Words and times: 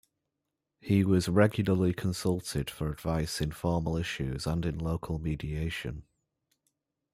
He 0.79 1.03
was 1.03 1.29
regularly 1.29 1.93
consulted 1.93 2.71
for 2.71 2.91
advice 2.91 3.39
in 3.39 3.51
formal 3.51 3.97
issues 3.97 4.47
and 4.47 4.65
in 4.65 4.79
local 4.79 5.19
mediation. 5.19 6.05